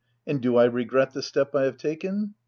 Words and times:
And 0.25 0.41
do 0.41 0.57
I 0.57 0.65
regret 0.65 1.11
the 1.13 1.21
step 1.21 1.53
I 1.55 1.65
have 1.65 1.77
taken 1.77 2.33